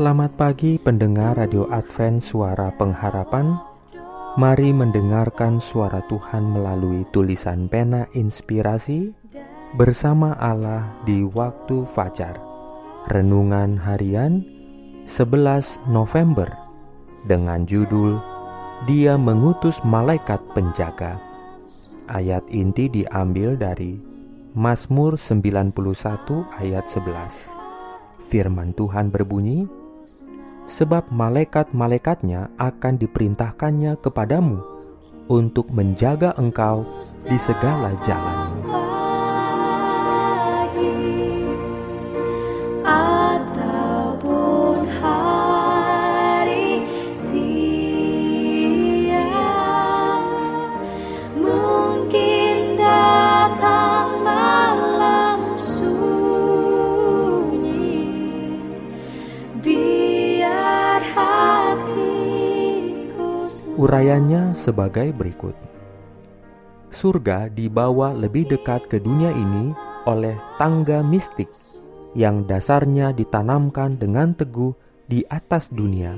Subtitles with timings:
[0.00, 3.52] Selamat pagi pendengar Radio Advent Suara Pengharapan.
[4.40, 9.12] Mari mendengarkan suara Tuhan melalui tulisan pena inspirasi
[9.76, 12.32] Bersama Allah di waktu fajar.
[13.12, 14.40] Renungan harian
[15.04, 16.48] 11 November
[17.28, 18.24] Dengan judul
[18.88, 21.20] Dia mengutus malaikat penjaga.
[22.08, 24.00] Ayat inti diambil dari
[24.56, 25.76] Mazmur 91
[26.56, 27.52] ayat 11
[28.30, 29.66] Firman Tuhan berbunyi,
[30.70, 34.62] sebab malaikat-malaikatnya akan diperintahkannya kepadamu
[35.26, 36.86] untuk menjaga engkau
[37.26, 38.39] di segala jalanmu.
[63.80, 65.56] Urayanya sebagai berikut.
[66.92, 69.72] Surga dibawa lebih dekat ke dunia ini
[70.04, 71.48] oleh tangga mistik
[72.12, 74.76] yang dasarnya ditanamkan dengan teguh
[75.08, 76.12] di atas dunia,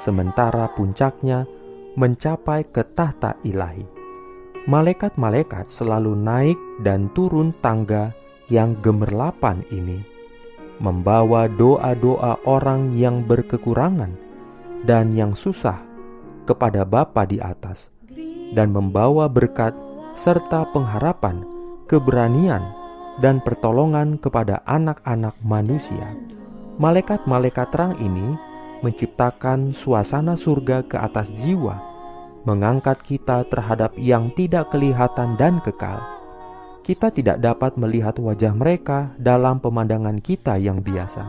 [0.00, 1.44] sementara puncaknya
[2.00, 3.84] mencapai ke tahta ilahi.
[4.64, 8.08] Malaikat-malaikat selalu naik dan turun tangga
[8.48, 10.00] yang gemerlapan ini,
[10.80, 14.16] membawa doa-doa orang yang berkekurangan
[14.88, 15.76] dan yang susah
[16.46, 17.90] kepada Bapa di atas,
[18.54, 19.74] dan membawa berkat
[20.14, 21.42] serta pengharapan,
[21.90, 22.62] keberanian,
[23.18, 26.14] dan pertolongan kepada anak-anak manusia.
[26.78, 28.36] Malaikat-malaikat terang ini
[28.84, 31.80] menciptakan suasana surga ke atas jiwa,
[32.44, 35.98] mengangkat kita terhadap yang tidak kelihatan dan kekal.
[36.86, 41.26] Kita tidak dapat melihat wajah mereka dalam pemandangan kita yang biasa.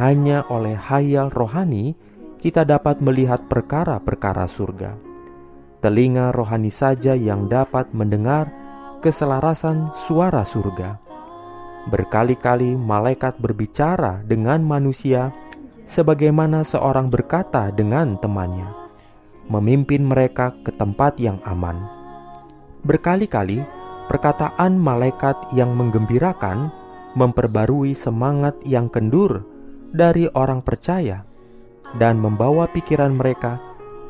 [0.00, 1.92] Hanya oleh hayal rohani
[2.40, 4.96] kita dapat melihat perkara-perkara surga.
[5.84, 8.48] Telinga rohani saja yang dapat mendengar
[9.04, 10.96] keselarasan suara surga.
[11.92, 15.32] Berkali-kali malaikat berbicara dengan manusia
[15.84, 18.68] sebagaimana seorang berkata dengan temannya,
[19.52, 21.76] memimpin mereka ke tempat yang aman.
[22.88, 23.60] Berkali-kali
[24.08, 26.72] perkataan malaikat yang menggembirakan
[27.20, 29.44] memperbarui semangat yang kendur
[29.92, 31.29] dari orang percaya
[31.98, 33.58] dan membawa pikiran mereka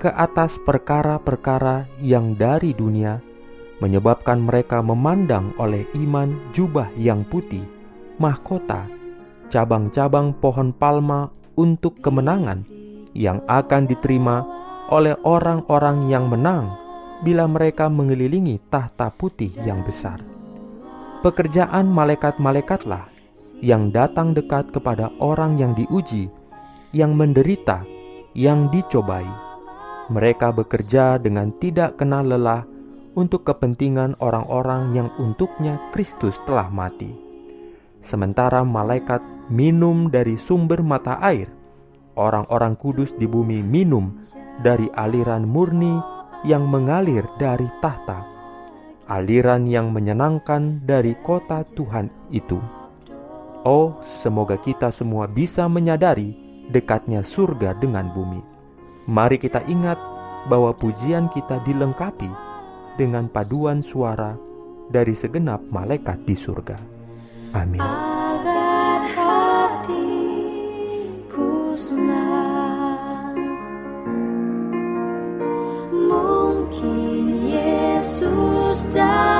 [0.00, 3.20] ke atas perkara-perkara yang dari dunia,
[3.80, 7.64] menyebabkan mereka memandang oleh iman jubah yang putih,
[8.20, 8.88] mahkota,
[9.48, 12.64] cabang-cabang pohon palma untuk kemenangan
[13.12, 14.44] yang akan diterima
[14.88, 16.72] oleh orang-orang yang menang
[17.20, 20.20] bila mereka mengelilingi tahta putih yang besar.
[21.20, 23.12] Pekerjaan malaikat-malaikatlah
[23.60, 26.32] yang datang dekat kepada orang yang diuji,
[26.90, 27.86] yang menderita,
[28.34, 29.26] yang dicobai.
[30.10, 32.66] Mereka bekerja dengan tidak kenal lelah
[33.14, 37.14] untuk kepentingan orang-orang yang untuknya Kristus telah mati.
[38.02, 41.46] Sementara malaikat minum dari sumber mata air,
[42.18, 44.26] orang-orang kudus di bumi minum
[44.66, 45.94] dari aliran murni
[46.42, 48.26] yang mengalir dari tahta,
[49.06, 52.58] aliran yang menyenangkan dari kota Tuhan itu.
[53.62, 58.40] Oh, semoga kita semua bisa menyadari dekatnya surga dengan bumi.
[59.10, 59.98] Mari kita ingat
[60.46, 62.30] bahwa pujian kita dilengkapi
[62.96, 64.38] dengan paduan suara
[64.88, 66.78] dari segenap malaikat di surga.
[67.54, 67.82] Amin.
[76.10, 79.39] mungkin Yesus datang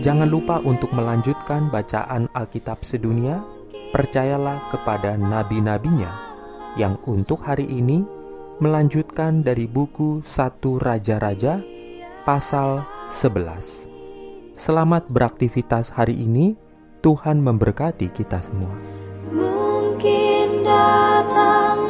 [0.00, 3.44] Jangan lupa untuk melanjutkan bacaan Alkitab sedunia.
[3.92, 6.08] Percayalah kepada nabi-nabinya
[6.80, 8.00] yang untuk hari ini
[8.64, 11.60] melanjutkan dari buku 1 Raja-Raja
[12.24, 14.56] pasal 11.
[14.56, 16.56] Selamat beraktivitas hari ini.
[17.04, 18.72] Tuhan memberkati kita semua.
[19.32, 21.80] Mungkin datang